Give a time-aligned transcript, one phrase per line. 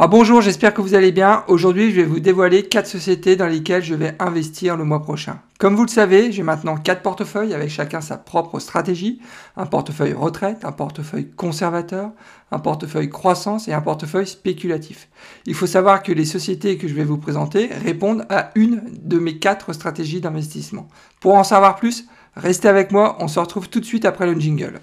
[0.00, 1.42] Ah, bonjour, j'espère que vous allez bien.
[1.48, 5.40] Aujourd'hui, je vais vous dévoiler 4 sociétés dans lesquelles je vais investir le mois prochain.
[5.58, 9.20] Comme vous le savez, j'ai maintenant 4 portefeuilles avec chacun sa propre stratégie.
[9.56, 12.12] Un portefeuille retraite, un portefeuille conservateur,
[12.52, 15.08] un portefeuille croissance et un portefeuille spéculatif.
[15.46, 19.18] Il faut savoir que les sociétés que je vais vous présenter répondent à une de
[19.18, 20.86] mes 4 stratégies d'investissement.
[21.18, 22.06] Pour en savoir plus,
[22.36, 24.80] restez avec moi, on se retrouve tout de suite après le jingle.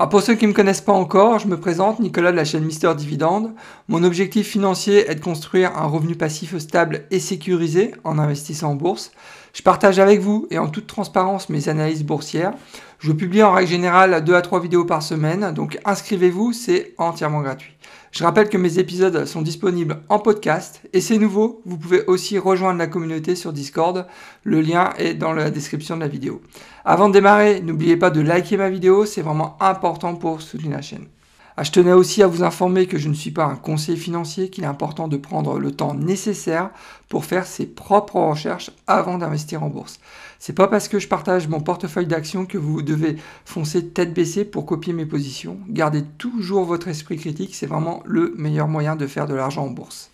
[0.00, 2.46] Alors pour ceux qui ne me connaissent pas encore, je me présente Nicolas de la
[2.46, 3.52] chaîne Mister Dividende.
[3.86, 8.74] Mon objectif financier est de construire un revenu passif stable et sécurisé en investissant en
[8.76, 9.12] bourse.
[9.52, 12.54] Je partage avec vous et en toute transparence mes analyses boursières.
[13.00, 17.40] Je publie en règle générale 2 à 3 vidéos par semaine, donc inscrivez-vous, c'est entièrement
[17.40, 17.74] gratuit.
[18.12, 22.36] Je rappelle que mes épisodes sont disponibles en podcast et c'est nouveau, vous pouvez aussi
[22.36, 24.06] rejoindre la communauté sur Discord.
[24.44, 26.42] Le lien est dans la description de la vidéo.
[26.84, 30.82] Avant de démarrer, n'oubliez pas de liker ma vidéo, c'est vraiment important pour soutenir la
[30.82, 31.06] chaîne.
[31.60, 34.48] Ah, je tenais aussi à vous informer que je ne suis pas un conseiller financier,
[34.48, 36.70] qu'il est important de prendre le temps nécessaire
[37.10, 40.00] pour faire ses propres recherches avant d'investir en bourse.
[40.38, 44.46] C'est pas parce que je partage mon portefeuille d'actions que vous devez foncer tête baissée
[44.46, 45.60] pour copier mes positions.
[45.68, 49.70] Gardez toujours votre esprit critique, c'est vraiment le meilleur moyen de faire de l'argent en
[49.70, 50.09] bourse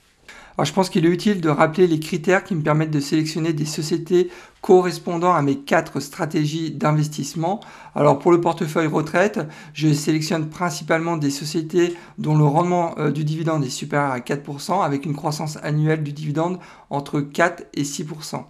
[0.65, 3.67] je pense qu'il est utile de rappeler les critères qui me permettent de sélectionner des
[3.67, 4.31] sociétés
[4.63, 7.61] correspondant à mes quatre stratégies d'investissement.
[7.95, 9.39] Alors pour le portefeuille retraite,
[9.75, 14.83] je sélectionne principalement des sociétés dont le rendement euh, du dividende est supérieur à 4%
[14.83, 16.59] avec une croissance annuelle du dividende
[16.91, 18.45] entre 4 et 6%.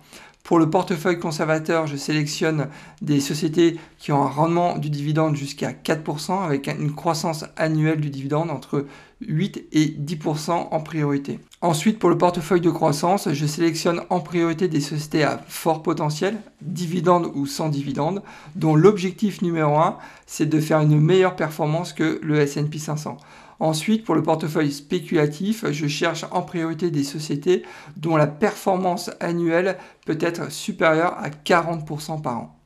[0.47, 2.69] Pour le portefeuille conservateur, je sélectionne
[3.03, 8.11] des sociétés qui ont un rendement du dividende jusqu'à 4% avec une croissance annuelle du
[8.11, 8.87] dividende entre
[9.23, 11.41] 8 et 10% en priorité.
[11.63, 16.37] Ensuite, pour le portefeuille de croissance, je sélectionne en priorité des sociétés à fort potentiel,
[16.63, 18.23] dividende ou sans dividende,
[18.55, 23.17] dont l'objectif numéro 1, c'est de faire une meilleure performance que le S&P 500.
[23.59, 27.63] Ensuite, pour le portefeuille spéculatif, je cherche en priorité des sociétés
[27.97, 32.57] dont la performance annuelle peut être supérieure à 40% par an.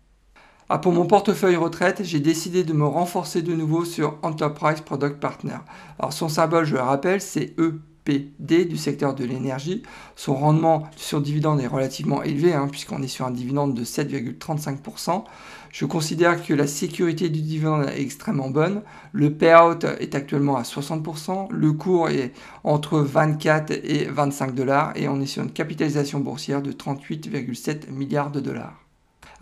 [0.73, 5.19] Ah, pour mon portefeuille retraite, j'ai décidé de me renforcer de nouveau sur Enterprise Product
[5.19, 5.59] Partner.
[5.99, 7.55] Alors son symbole, je le rappelle, c'est
[8.19, 9.83] Du secteur de l'énergie.
[10.17, 15.25] Son rendement sur dividende est relativement élevé, hein, puisqu'on est sur un dividende de 7,35%.
[15.71, 18.83] Je considère que la sécurité du dividende est extrêmement bonne.
[19.13, 21.49] Le payout est actuellement à 60%.
[21.51, 22.33] Le cours est
[22.65, 28.33] entre 24 et 25 dollars et on est sur une capitalisation boursière de 38,7 milliards
[28.33, 28.80] de dollars.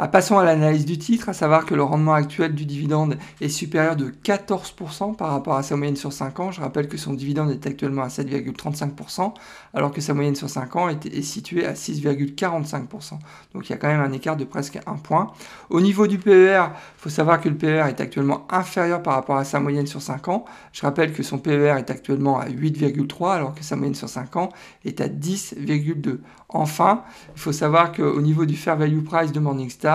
[0.00, 3.48] Ah, passons à l'analyse du titre, à savoir que le rendement actuel du dividende est
[3.48, 6.52] supérieur de 14% par rapport à sa moyenne sur 5 ans.
[6.52, 9.34] Je rappelle que son dividende est actuellement à 7,35%,
[9.74, 13.18] alors que sa moyenne sur 5 ans est, située à 6,45%.
[13.54, 15.32] Donc il y a quand même un écart de presque 1 point.
[15.68, 19.36] Au niveau du PER, il faut savoir que le PER est actuellement inférieur par rapport
[19.36, 20.44] à sa moyenne sur 5 ans.
[20.72, 24.36] Je rappelle que son PER est actuellement à 8,3, alors que sa moyenne sur 5
[24.36, 24.50] ans
[24.84, 26.20] est à 10,2.
[26.50, 27.02] Enfin,
[27.34, 29.87] il faut savoir qu'au niveau du fair value price de Morningstar,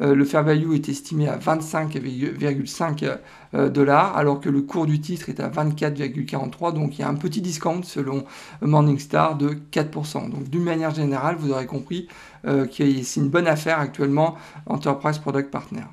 [0.00, 3.18] euh, le fair value est estimé à 25,5
[3.54, 6.74] euh, dollars, alors que le cours du titre est à 24,43.
[6.74, 8.24] Donc il y a un petit discount selon
[8.62, 10.30] Morningstar de 4%.
[10.30, 12.08] Donc d'une manière générale, vous aurez compris
[12.46, 14.34] euh, que c'est une bonne affaire actuellement
[14.66, 15.84] Enterprise Product Partner.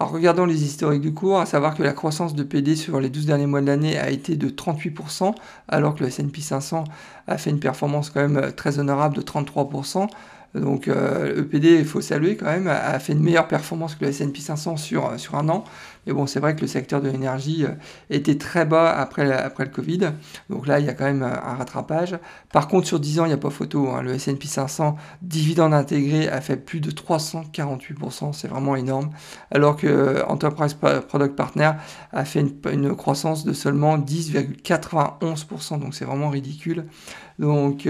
[0.00, 3.10] Alors regardons les historiques du cours, à savoir que la croissance de PD sur les
[3.10, 5.34] 12 derniers mois de l'année a été de 38%,
[5.66, 6.84] alors que le S&P 500
[7.26, 10.06] a fait une performance quand même très honorable de 33%.
[10.54, 14.04] Donc EPD, euh, e il faut saluer quand même, a fait une meilleure performance que
[14.04, 15.64] le S&P 500 sur, euh, sur un an.
[16.08, 17.74] Mais bon, c'est vrai que le secteur de l'énergie euh,
[18.08, 20.12] était très bas après, après le Covid.
[20.48, 22.18] Donc là, il y a quand même un rattrapage.
[22.50, 23.90] Par contre, sur 10 ans, il n'y a pas photo.
[23.90, 24.00] Hein.
[24.00, 28.32] Le S&P 500, dividende intégré, a fait plus de 348%.
[28.32, 29.10] C'est vraiment énorme.
[29.50, 31.72] Alors que Enterprise Product Partner
[32.12, 32.40] a fait
[32.72, 35.78] une, croissance de seulement 10,91%.
[35.78, 36.86] Donc c'est vraiment ridicule.
[37.38, 37.86] Donc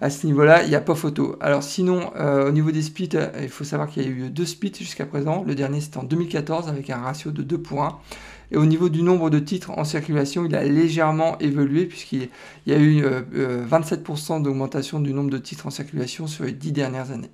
[0.00, 1.36] à ce niveau-là, il n'y a pas photo.
[1.40, 3.10] Alors sinon, au niveau des splits,
[3.40, 5.44] il faut savoir qu'il y a eu deux splits jusqu'à présent.
[5.46, 7.98] Le dernier, c'était en 2014 avec un ratio de 2 points.
[8.50, 12.28] Et au niveau du nombre de titres en circulation, il a légèrement évolué puisqu'il
[12.66, 16.52] y a eu 27% euh, euh, d'augmentation du nombre de titres en circulation sur les
[16.52, 17.30] 10 dernières années.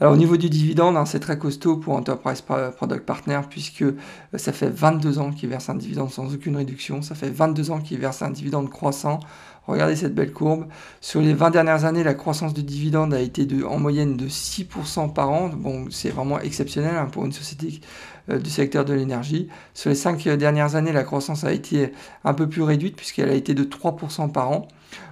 [0.00, 3.96] Alors au niveau du dividende, hein, c'est très costaud pour Enterprise Product Partner puisque euh,
[4.36, 7.80] ça fait 22 ans qu'il verse un dividende sans aucune réduction, ça fait 22 ans
[7.80, 9.18] qu'il verse un dividende croissant.
[9.66, 10.66] Regardez cette belle courbe.
[11.00, 14.26] Sur les 20 dernières années, la croissance de dividende a été de, en moyenne de
[14.26, 15.48] 6% par an.
[15.48, 19.48] Bon, c'est vraiment exceptionnel hein, pour une société euh, du secteur de l'énergie.
[19.74, 21.92] Sur les 5 dernières années, la croissance a été
[22.24, 24.68] un peu plus réduite puisqu'elle a été de 3% par an.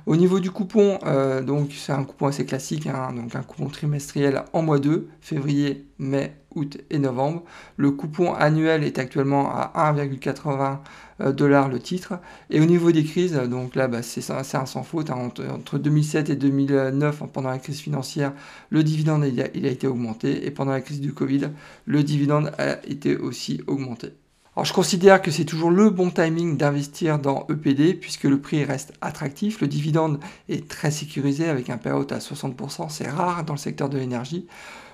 [0.07, 3.69] Au niveau du coupon, euh, donc c'est un coupon assez classique, hein, donc un coupon
[3.69, 7.43] trimestriel en mois 2, février, mai, août et novembre.
[7.77, 10.79] Le coupon annuel est actuellement à 1,80
[11.23, 12.21] euh, dollars le titre.
[12.51, 16.31] Et au niveau des crises, donc là bah, c'est un sans faute, hein, entre, 2007
[16.31, 18.33] et 2009, pendant la crise financière,
[18.71, 21.51] le dividende il a, il a été augmenté, et pendant la crise du Covid,
[21.85, 24.15] le dividende a été aussi augmenté.
[24.57, 28.65] Alors je considère que c'est toujours le bon timing d'investir dans EPD puisque le prix
[28.65, 30.19] reste attractif, le dividende
[30.49, 34.47] est très sécurisé avec un payout à 60%, c'est rare dans le secteur de l'énergie.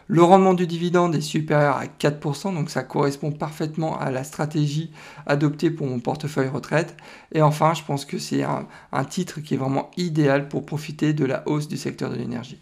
[0.09, 4.91] Le rendement du dividende est supérieur à 4%, donc ça correspond parfaitement à la stratégie
[5.27, 6.97] adoptée pour mon portefeuille retraite.
[7.33, 11.13] Et enfin, je pense que c'est un, un titre qui est vraiment idéal pour profiter
[11.13, 12.59] de la hausse du secteur de l'énergie.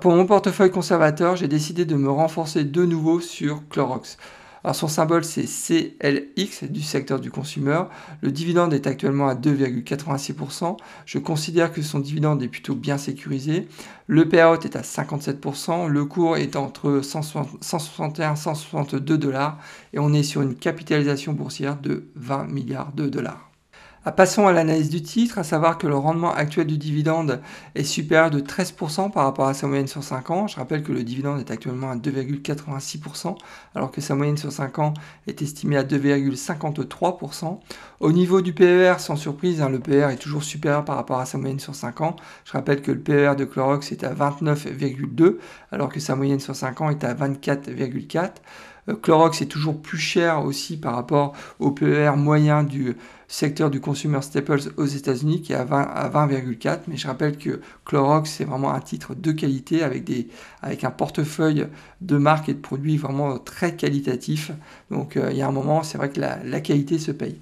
[0.00, 4.18] Pour mon portefeuille conservateur, j'ai décidé de me renforcer de nouveau sur Clorox.
[4.64, 7.82] Alors son symbole c'est CLX du secteur du consumer.
[8.22, 10.78] Le dividende est actuellement à 2,86%.
[11.04, 13.68] Je considère que son dividende est plutôt bien sécurisé.
[14.06, 15.86] Le payout est à 57%.
[15.88, 19.58] Le cours est entre 161 et 162 dollars.
[19.92, 23.53] Et on est sur une capitalisation boursière de 20 milliards de dollars.
[24.06, 27.40] Ah, passons à l'analyse du titre, à savoir que le rendement actuel du dividende
[27.74, 30.46] est supérieur de 13% par rapport à sa moyenne sur 5 ans.
[30.46, 33.34] Je rappelle que le dividende est actuellement à 2,86%,
[33.74, 34.92] alors que sa moyenne sur 5 ans
[35.26, 37.60] est estimée à 2,53%.
[38.00, 41.24] Au niveau du PER, sans surprise, hein, le PER est toujours supérieur par rapport à
[41.24, 42.16] sa moyenne sur 5 ans.
[42.44, 45.38] Je rappelle que le PER de Clorox est à 29,2,
[45.72, 48.32] alors que sa moyenne sur 5 ans est à 24,4.
[48.90, 52.96] Euh, Clorox est toujours plus cher aussi par rapport au PER moyen du
[53.28, 56.80] secteur du consumer staples aux États-Unis qui est à 20,4.
[56.88, 60.28] Mais je rappelle que Clorox c'est vraiment un titre de qualité avec, des,
[60.62, 61.66] avec un portefeuille
[62.00, 64.50] de marques et de produits vraiment très qualitatif.
[64.90, 67.38] Donc euh, il y a un moment, c'est vrai que la, qualité se paye.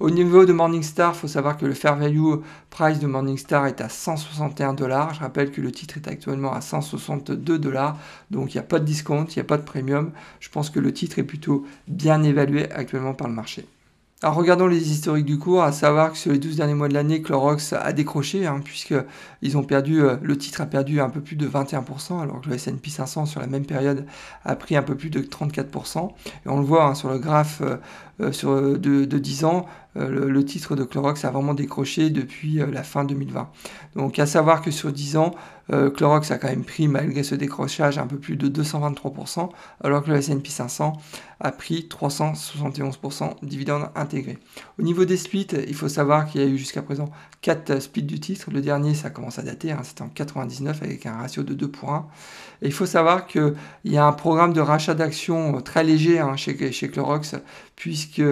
[0.00, 2.36] Au niveau de Morningstar, il faut savoir que le fair value
[2.70, 5.14] price de Morningstar est à 161 dollars.
[5.14, 7.98] Je rappelle que le titre est actuellement à 162 dollars.
[8.30, 10.12] Donc il n'y a pas de discount, il n'y a pas de premium.
[10.40, 13.66] Je pense que le titre est plutôt bien évalué actuellement par le marché.
[14.24, 16.94] Alors regardons les historiques du cours, à savoir que sur les 12 derniers mois de
[16.94, 18.94] l'année, Clorox a décroché, hein, puisque
[19.54, 22.54] ont perdu, euh, le titre a perdu un peu plus de 21%, alors que le
[22.54, 24.06] S&P 500 sur la même période
[24.46, 26.08] a pris un peu plus de 34%.
[26.24, 27.76] Et on le voit hein, sur le graphe euh,
[28.22, 29.66] euh, sur, de, 10 ans,
[29.96, 33.48] le, titre de Clorox a vraiment décroché depuis la fin 2020.
[33.96, 35.34] Donc à savoir que sur 10 ans,
[35.68, 39.48] Clorox a quand même pris, malgré ce décrochage, un peu plus de 223%,
[39.82, 40.94] alors que le S&P 500
[41.40, 44.38] a pris 371% dividende intégré.
[44.78, 47.10] Au niveau des splits, il faut savoir qu'il y a eu jusqu'à présent
[47.42, 48.50] 4 splits du titre.
[48.50, 51.68] Le dernier, ça commence à dater, hein, c'était en 99 avec un ratio de 2
[51.68, 52.08] pour 1.
[52.62, 53.54] Et il faut savoir qu'il
[53.84, 57.36] y a un programme de rachat d'actions très léger hein, chez, chez Clorox,
[57.76, 58.22] puisque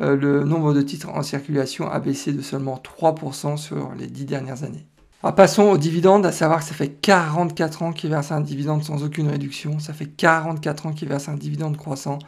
[0.00, 4.24] euh, le nombre de titres en circulation a baissé de seulement 3% sur les 10
[4.24, 4.86] dernières années.
[5.22, 8.82] Alors passons aux dividendes, à savoir que ça fait 44 ans qu'il verse un dividende
[8.82, 12.18] sans aucune réduction, ça fait 44 ans qu'il verse un dividende croissant.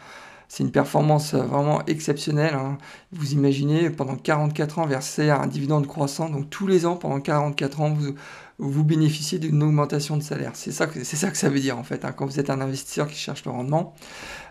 [0.48, 2.52] C'est une performance euh, vraiment exceptionnelle.
[2.54, 2.76] Hein.
[3.10, 6.28] Vous imaginez, pendant 44 ans, verser un dividende croissant.
[6.28, 8.14] Donc tous les ans, pendant 44 ans, vous,
[8.58, 10.52] vous bénéficiez d'une augmentation de salaire.
[10.54, 13.16] C'est ça, que ça veut dire en fait, hein, quand vous êtes un investisseur qui
[13.16, 13.94] cherche le rendement.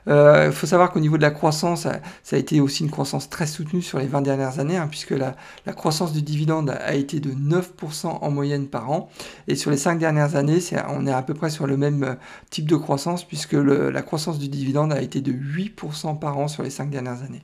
[0.07, 1.99] Il euh, faut savoir qu'au niveau de la croissance, ça,
[2.31, 5.35] a été aussi une croissance très soutenue sur les 20 dernières années, hein, puisque la,
[5.67, 9.09] la, croissance du dividende a été de 9% en moyenne par an.
[9.47, 10.59] Et sur les 5 dernières années,
[10.89, 12.15] on est à peu près sur le même euh,
[12.49, 16.63] type de croissance, puisque la croissance du dividende a été de 8% par an sur
[16.63, 17.43] les 5 dernières années.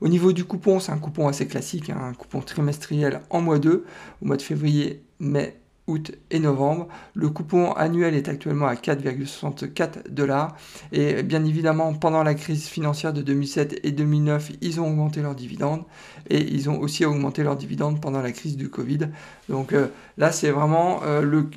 [0.00, 3.58] Au niveau du coupon, c'est un coupon assez classique, hein, un coupon trimestriel en mois
[3.58, 3.84] 2,
[4.22, 5.59] au mois de février, mai
[5.90, 6.88] août et novembre.
[7.14, 10.56] Le coupon annuel est actuellement à 4,64 dollars.
[10.92, 15.34] Et bien évidemment, pendant la crise financière de 2007 et 2009, ils ont augmenté leurs
[15.34, 15.82] dividendes.
[16.28, 19.08] Et ils ont aussi augmenté leurs dividendes pendant la crise du Covid.
[19.48, 21.50] Donc euh, là, c'est vraiment, euh, le,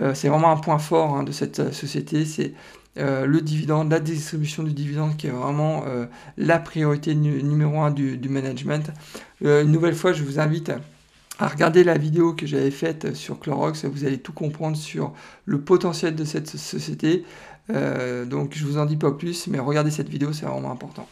[0.00, 2.24] euh, c'est vraiment un point fort hein, de cette société.
[2.24, 2.52] C'est
[2.96, 5.84] le dividende, la distribution du dividende qui est vraiment
[6.36, 8.90] la priorité numéro un du, du management.
[9.40, 10.72] une nouvelle fois, je vous invite
[11.38, 15.12] à regarder la vidéo que j'avais faite sur Clorox, vous allez tout comprendre sur
[15.44, 17.24] le potentiel de cette société.
[17.70, 21.06] Euh, donc je vous en dis pas plus, mais regardez cette vidéo, c'est vraiment important.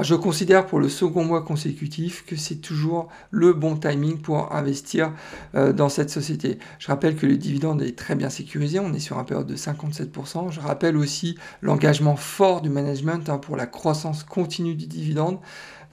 [0.00, 5.12] Je considère pour le second mois consécutif que c'est toujours le bon timing pour investir
[5.54, 6.58] euh, dans cette société.
[6.78, 9.56] Je rappelle que le dividende est très bien sécurisé, on est sur un période de
[9.56, 10.52] 57%.
[10.52, 15.38] Je rappelle aussi l'engagement fort du management hein, pour la croissance continue du dividende.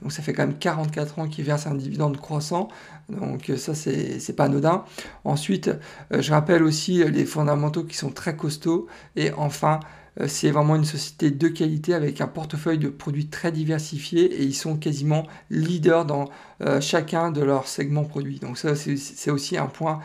[0.02, 2.68] Donc ça fait quand même 44 ans qu'il verse un dividende croissant.
[3.08, 4.84] Donc ça, c'est pas anodin.
[5.24, 5.70] Ensuite,
[6.12, 8.86] euh, je rappelle aussi les fondamentaux qui sont très costauds.
[9.16, 9.80] Et enfin,
[10.20, 14.44] euh, c'est vraiment une société de qualité avec un portefeuille de produits très diversifié et
[14.44, 16.28] ils sont quasiment leaders dans
[16.62, 18.38] euh, chacun de leurs segments produits.
[18.38, 20.00] Donc ça, c'est aussi un point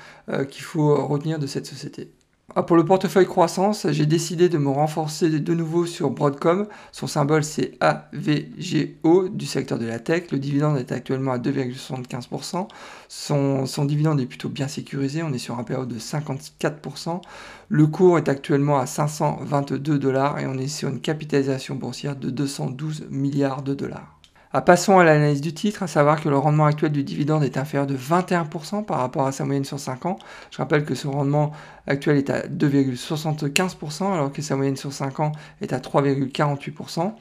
[0.49, 2.09] qu'il faut retenir de cette société.
[2.55, 6.67] Ah, pour le portefeuille croissance, j'ai décidé de me renforcer de nouveau sur Broadcom.
[6.91, 10.29] Son symbole c'est AVGO du secteur de la tech.
[10.31, 12.67] Le dividende est actuellement à 2,75%.
[13.07, 15.23] Son, dividende est plutôt bien sécurisé.
[15.23, 17.21] On est sur un période de 54%.
[17.69, 22.29] Le cours est actuellement à 522 dollars et on est sur une capitalisation boursière de
[22.29, 24.12] 212 milliards de dollars.
[24.55, 27.57] Ah, passons à l'analyse du titre, à savoir que le rendement actuel du dividende est
[27.57, 30.19] inférieur de 21% par rapport à sa moyenne sur 5 ans.
[30.51, 31.53] Je rappelle que ce rendement
[31.87, 35.31] actuel est à 2,75% alors que sa moyenne sur 5 ans
[35.61, 37.13] est à 3,48%.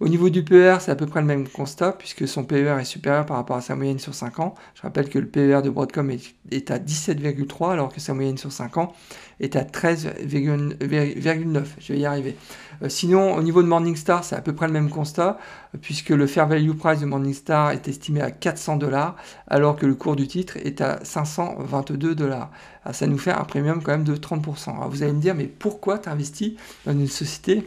[0.00, 2.84] Au niveau du PER, c'est à peu près le même constat, puisque son PER est
[2.84, 4.54] supérieur par rapport à sa moyenne sur 5 ans.
[4.74, 8.50] Je rappelle que le PER de Broadcom est, à 17,3, alors que sa moyenne sur
[8.50, 8.94] 5 ans
[9.40, 11.64] est à 13,9.
[11.78, 12.34] Je vais y arriver.
[12.82, 15.38] Euh, sinon, au niveau de Morningstar, c'est à peu près le même constat,
[15.82, 19.16] puisque le fair value price de Morningstar est estimé à 400 dollars,
[19.48, 22.50] alors que le cours du titre est à 522 dollars.
[22.86, 24.76] Ah, ça nous fait un premium quand même de 30%.
[24.76, 26.54] Alors vous allez me dire, mais pourquoi tu investis
[26.86, 27.66] dans une société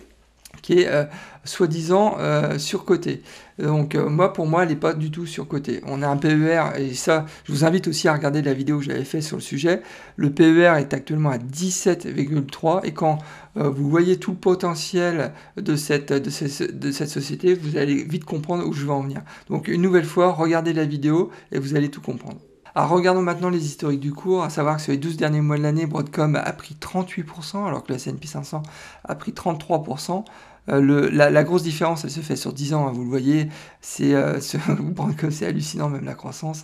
[0.62, 1.04] qui est euh,
[1.44, 3.22] soi-disant euh, surcoté.
[3.60, 5.82] Donc euh, moi, pour moi, elle n'est pas du tout surcotée.
[5.86, 8.86] On a un PER, et ça, je vous invite aussi à regarder la vidéo que
[8.86, 9.82] j'avais faite sur le sujet.
[10.16, 13.20] Le PER est actuellement à 17,3 et quand
[13.56, 18.66] vous voyez tout le potentiel de cette, de, de cette société, vous allez vite comprendre
[18.66, 19.22] où je veux en venir.
[19.50, 22.40] Donc une nouvelle fois, regardez la vidéo et vous allez tout comprendre.
[22.75, 25.58] Alors regardons maintenant les historiques du cours, à savoir que sur les 12 derniers mois
[25.58, 28.63] de l'année, Broadcom a pris 38%, alors que le S&P 500
[29.03, 30.25] a pris 33%.
[30.70, 33.50] Euh, la, grosse différence, elle se fait sur 10 ans, hein, vous le voyez,
[33.82, 34.39] c'est euh,
[35.29, 36.63] c'est hallucinant même la croissance.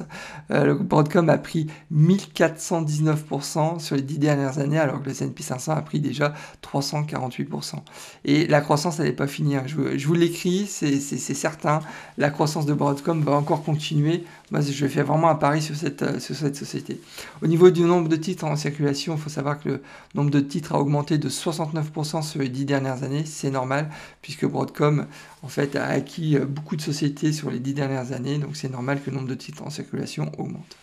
[0.52, 5.44] Euh, le Broadcom a pris 1419% sur les 10 dernières années, alors que le S&P
[5.44, 7.76] 500 a pris déjà 348%.
[8.26, 9.58] Et la croissance, elle n'est pas finie.
[9.58, 9.64] Hein.
[9.66, 11.82] Je, vous l'écris, c'est certain.
[12.18, 14.24] La croissance de Broadcom va encore continuer.
[14.52, 17.00] Moi, je fais vraiment un pari sur cette, sur cette société.
[17.42, 19.82] Au niveau du nombre de titres en circulation, il faut savoir que le
[20.16, 23.26] nombre de titres a augmenté de 69% sur les 10 dernières années.
[23.26, 23.89] C'est normal
[24.22, 25.06] puisque Broadcom
[25.42, 28.70] en fait, a acquis euh, beaucoup de sociétés sur les dix dernières années, donc c'est
[28.70, 30.78] normal que le nombre de titres en circulation augmente.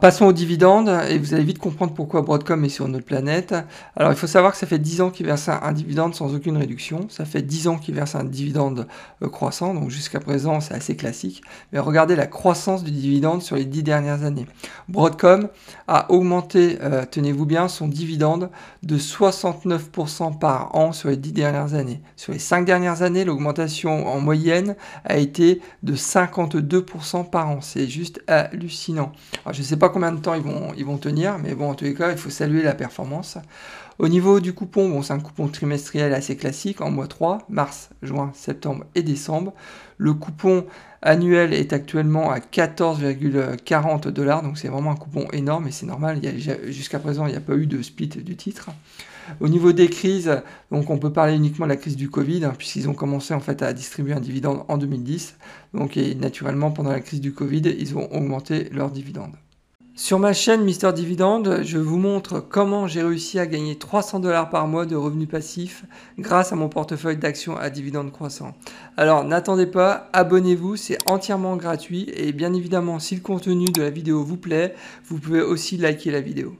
[0.00, 3.54] Passons aux dividendes, et vous allez vite comprendre pourquoi Broadcom est sur notre planète.
[3.96, 6.56] Alors il faut savoir que ça fait 10 ans qu'il verse un dividende sans aucune
[6.56, 8.86] réduction, ça fait 10 ans qu'il verse un dividende
[9.22, 11.42] euh, croissant, donc jusqu'à présent c'est assez classique.
[11.72, 14.46] Mais regardez la croissance du dividende sur les 10 dernières années.
[14.88, 15.48] Broadcom
[15.88, 18.50] a augmenté, euh, tenez-vous bien, son dividende
[18.84, 22.00] de 69% par an sur les 10 dernières années.
[22.14, 27.60] Sur les 5 dernières années, l'augmentation en moyenne a été de 52% par an.
[27.60, 29.10] C'est juste hallucinant.
[29.70, 31.94] Sais pas combien de temps ils vont, ils vont tenir, mais bon, en tous les
[31.94, 33.38] cas, il faut saluer la performance.
[33.98, 37.90] Au niveau du coupon, bon, c'est un coupon trimestriel assez classique en mois 3, mars,
[38.02, 39.52] juin, septembre et décembre.
[39.98, 40.64] Le coupon
[41.02, 46.20] annuel est actuellement à 14,40 dollars, donc c'est vraiment un coupon énorme et c'est normal.
[46.68, 48.70] Jusqu'à présent, il n'y a pas eu de split du titre.
[49.38, 52.54] Au niveau des crises, donc on peut parler uniquement de la crise du Covid, hein,
[52.56, 55.36] puisqu'ils ont commencé en fait à distribuer un dividende en 2010.
[55.74, 59.32] Donc et naturellement, pendant la crise du Covid, ils ont augmenté leur dividende.
[60.02, 64.48] Sur ma chaîne Mister Dividende, je vous montre comment j'ai réussi à gagner 300 dollars
[64.48, 65.84] par mois de revenus passifs
[66.18, 68.54] grâce à mon portefeuille d'actions à dividendes croissants.
[68.96, 73.90] Alors n'attendez pas, abonnez-vous, c'est entièrement gratuit et bien évidemment si le contenu de la
[73.90, 76.56] vidéo vous plaît, vous pouvez aussi liker la vidéo.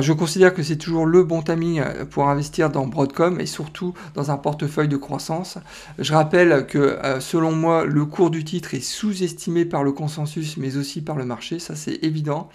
[0.00, 3.92] Je considère que c'est toujours le bon timing euh, pour investir dans Broadcom et surtout
[4.14, 5.58] dans un portefeuille de croissance.
[5.98, 10.56] Je rappelle que euh, selon moi, le cours du titre est sous-estimé par le consensus
[10.56, 12.48] mais aussi par le marché, ça c'est évident.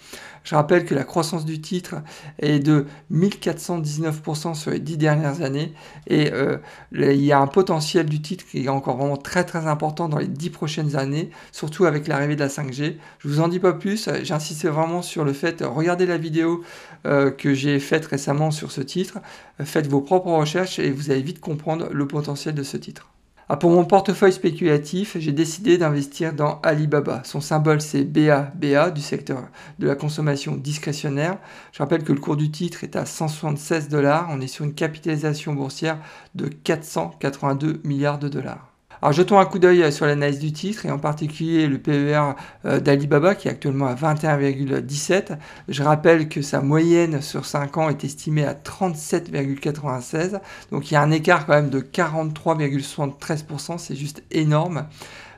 [0.48, 1.96] Je rappelle que la croissance du titre
[2.38, 5.74] est de 1419% sur les 10 dernières années
[6.06, 6.56] et euh,
[6.92, 10.16] il y a un potentiel du titre qui est encore vraiment très très important dans
[10.16, 12.96] les 10 prochaines années, surtout avec l'arrivée de la 5G.
[13.18, 16.64] Je vous en dis pas plus, j'insiste vraiment sur le fait, regardez la vidéo
[17.04, 19.18] que j'ai faite récemment sur ce titre.
[19.62, 23.06] Faites vos propres recherches et vous allez vite comprendre le potentiel de ce titre.
[23.50, 27.22] Ah, pour mon portefeuille spéculatif, j'ai décidé d'investir dans Alibaba.
[27.24, 31.38] Son symbole c'est BABA du secteur de la consommation discrétionnaire.
[31.72, 34.28] Je rappelle que le cours du titre est à 176 dollars.
[34.30, 35.98] On est sur une capitalisation boursière
[36.34, 38.67] de 482 milliards de dollars.
[39.00, 42.80] Alors jetons un coup d'œil sur l'analyse du titre et en particulier le PER euh,
[42.80, 45.38] d'Alibaba qui est actuellement à 21,17.
[45.68, 50.40] Je rappelle que sa moyenne sur 5 ans est estimée à 37,96.
[50.72, 54.86] Donc il y a un écart quand même de 43,73%, c'est juste énorme.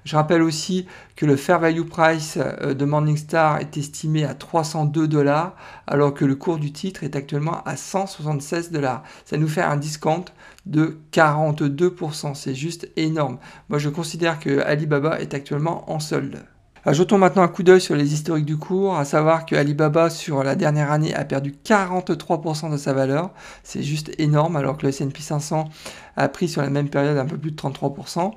[0.04, 5.06] Je rappelle aussi que le fair value price euh, de Morningstar est estimé à 302
[5.06, 5.54] dollars,
[5.86, 9.02] alors que le cours du titre est actuellement à 176 dollars.
[9.24, 10.24] Ça nous fait un discount
[10.66, 12.34] de 42%.
[12.34, 13.38] C'est juste énorme.
[13.68, 16.44] Moi, je considère que Alibaba est actuellement en solde.
[16.86, 20.42] Jetons maintenant un coup d'œil sur les historiques du cours, à savoir que Alibaba sur
[20.42, 23.30] la dernière année a perdu 43% de sa valeur,
[23.62, 25.68] c'est juste énorme, alors que le S&P 500
[26.16, 28.32] a pris sur la même période un peu plus de 33%.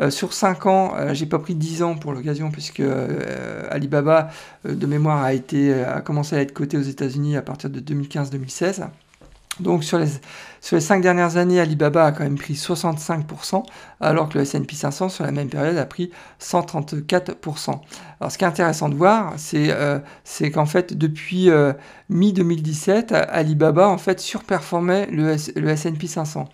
[0.00, 4.30] Euh, sur 5 ans, euh, j'ai pas pris 10 ans pour l'occasion puisque euh, Alibaba
[4.64, 8.88] de mémoire a été a commencé à être coté aux États-Unis à partir de 2015-2016.
[9.60, 10.08] Donc sur les,
[10.60, 13.62] sur les 5 dernières années, Alibaba a quand même pris 65%,
[14.00, 17.80] alors que le S&P 500 sur la même période a pris 134%.
[18.20, 19.98] Alors ce qui est intéressant de voir, c'est euh,
[20.52, 21.72] qu'en fait depuis euh,
[22.10, 26.48] mi-2017, Alibaba en fait surperformait le, S&P 500.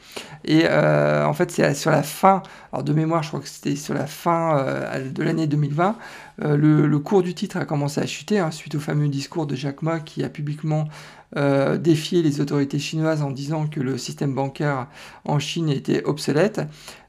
[0.45, 2.42] Et euh, en fait c'est sur la fin,
[2.73, 4.64] alors de mémoire je crois que c'était sur la fin
[5.12, 5.97] de l'année 2020,
[6.38, 9.83] le, cours du titre a commencé à chuter hein, suite au fameux discours de Jack
[9.83, 10.87] Ma qui a publiquement
[11.37, 14.88] euh, défier les autorités chinoises en disant que le système bancaire
[15.25, 16.61] en Chine était obsolète.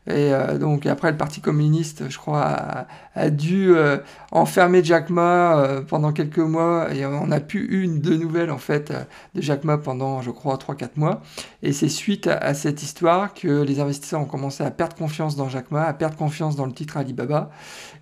[0.07, 3.97] Et euh, donc après, le Parti communiste, je crois, a, dû euh,
[4.31, 8.49] enfermer Jack Ma euh, pendant quelques mois et on n'a plus eu une de nouvelles
[8.49, 8.91] en fait
[9.35, 11.21] de Jack Ma pendant, je crois, 3-4 mois.
[11.61, 15.49] Et c'est suite à, cette histoire que les investisseurs ont commencé à perdre confiance dans
[15.49, 17.51] Jack Ma, à perdre confiance dans le titre Alibaba.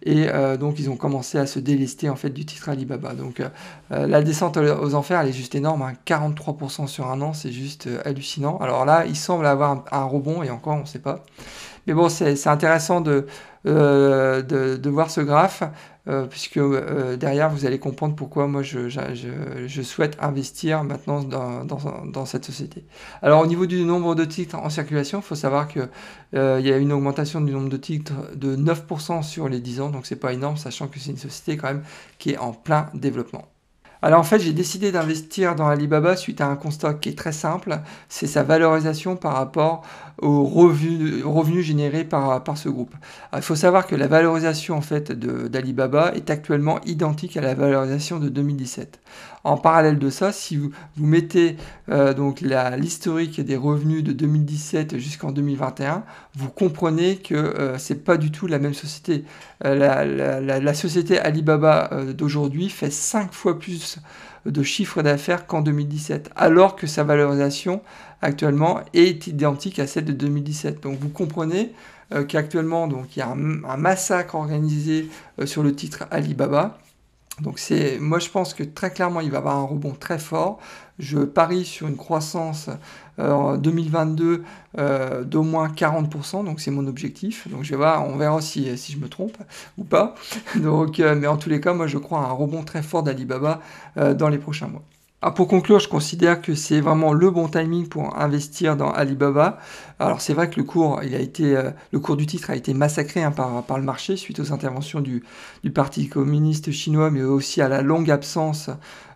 [0.03, 0.27] Et
[0.57, 3.13] donc ils ont commencé à se délester en fait du titre Alibaba.
[3.13, 3.41] Donc
[3.89, 6.87] la descente aux enfers, elle est juste énorme, 43% hein.
[6.87, 8.57] sur un an, c'est juste hallucinant.
[8.59, 11.25] Alors là, il semble avoir un rebond et encore, on ne sait pas.
[11.89, 13.03] Mais bon, c'est intéressant
[13.65, 15.63] euh, de, voir ce graphe,
[16.07, 22.45] euh, puisque euh, derrière, vous allez comprendre pourquoi moi, je, souhaite investir maintenant dans, cette
[22.45, 22.85] société.
[23.23, 25.89] Alors, au niveau du nombre de titres en circulation, il faut savoir qu'il
[26.33, 26.37] y
[26.71, 30.15] a une augmentation du nombre de titres de 9% sur les 10 ans, donc c'est
[30.15, 31.83] pas énorme, sachant que c'est une société quand même
[32.19, 33.47] qui est en plein développement.
[34.01, 37.33] Alors en fait, j'ai décidé d'investir dans Alibaba suite à un constat qui est très
[37.33, 39.83] simple, c'est sa valorisation par rapport
[40.21, 42.93] aux revenus, générés par, ce groupe.
[43.35, 48.19] il faut savoir que la valorisation en fait d'Alibaba est actuellement identique à la valorisation
[48.19, 48.99] de 2017.
[49.43, 51.55] En parallèle de ça, si vous, mettez
[51.89, 56.03] euh, donc l'historique des revenus de 2017 jusqu'en 2021,
[56.35, 59.23] vous comprenez que euh, c'est pas du tout la même société.
[59.65, 63.99] Euh, la, société Alibaba d'aujourd'hui fait 5 fois plus
[64.45, 67.81] de chiffre d'affaires qu'en 2017, alors que sa valorisation
[68.21, 70.81] actuellement est identique à celle de 2017.
[70.83, 71.73] Donc vous comprenez
[72.27, 75.09] qu'actuellement il y a un massacre organisé
[75.45, 76.77] sur le titre Alibaba
[77.41, 80.59] donc c'est, moi je pense que très clairement il va avoir un rebond très fort.
[80.99, 82.69] Je parie sur une croissance
[83.19, 84.43] euh, en 2022
[84.77, 87.47] euh, d'au moins 40%, donc c'est mon objectif.
[87.47, 89.37] Donc je vais voir, on verra si, si je me trompe
[89.77, 90.15] ou pas.
[90.55, 93.03] Donc, euh, mais en tous les cas, moi je crois à un rebond très fort
[93.03, 93.61] d'Alibaba
[93.95, 94.83] dans les prochains mois.
[95.21, 99.59] Ah, pour conclure, je considère que c'est vraiment le bon timing pour investir dans Alibaba.
[99.99, 103.31] Alors c'est vrai que le cours, euh, le cours du titre a été massacré hein,
[103.31, 105.21] par, le marché suite aux interventions du,
[105.75, 108.69] Parti communiste chinois, mais aussi à la longue absence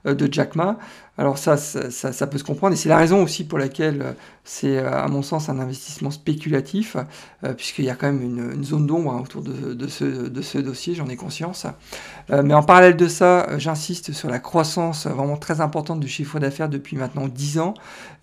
[0.05, 0.77] de Jack Ma.
[1.17, 4.11] Alors ça ça, ça, peut se comprendre, et c'est la raison aussi pour laquelle euh,
[4.43, 6.97] c'est, à mon sens, un investissement spéculatif,
[7.55, 11.15] puisqu'il y a quand même une, zone d'ombre hein, autour de, ce, dossier, j'en ai
[11.15, 11.65] conscience.
[12.29, 16.67] mais en parallèle de ça, j'insiste sur la croissance vraiment très importante du chiffre d'affaires
[16.67, 17.73] depuis maintenant 10 ans.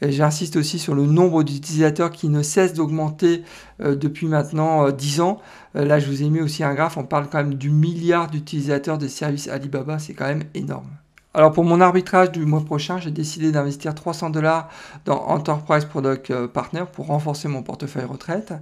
[0.02, 3.42] j'insiste aussi sur le nombre d'utilisateurs qui ne cesse d'augmenter
[3.82, 5.40] euh, depuis maintenant 10 euh, ans.
[5.76, 8.30] Euh, là, je vous ai mis aussi un graphe, on parle quand même du milliard
[8.30, 10.90] d'utilisateurs des services Alibaba, c'est quand même énorme.
[11.32, 14.68] Alors pour mon arbitrage du mois prochain, j'ai décidé d'investir 300 dollars
[15.04, 18.52] dans Enterprise Product euh, Partner pour renforcer mon portefeuille retraite.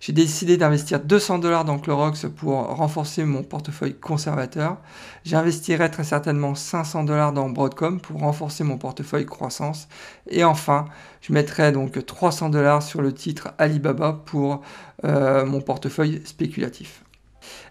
[0.00, 4.78] J'ai décidé d'investir 200 dollars dans Clorox pour renforcer mon portefeuille conservateur.
[5.24, 9.86] J'investirai très certainement 500 dollars dans Broadcom pour renforcer mon portefeuille croissance.
[10.28, 10.86] Et enfin,
[11.20, 14.62] je mettrai donc 300 dollars sur le titre Alibaba pour
[15.04, 17.04] euh, mon portefeuille spéculatif.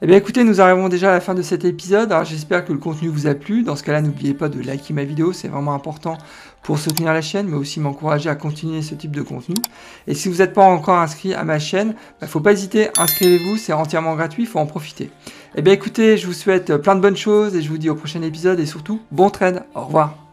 [0.02, 2.14] Eh bien écoutez, nous arrivons déjà à la fin de cet épisode.
[2.26, 3.64] J'espère que le contenu vous a plu.
[3.64, 6.18] Dans ce cas-là, n'oubliez pas de liker ma vidéo, c'est vraiment important
[6.64, 9.56] pour soutenir la chaîne, mais aussi m'encourager à continuer ce type de contenu.
[10.08, 12.52] Et si vous n'êtes pas encore inscrit à ma chaîne, il bah, ne faut pas
[12.52, 15.12] hésiter, inscrivez-vous, c'est entièrement gratuit, il faut en profiter.
[15.56, 17.96] Eh bien écoutez, je vous souhaite plein de bonnes choses et je vous dis au
[17.96, 20.25] prochain épisode et surtout, bon trade, au revoir.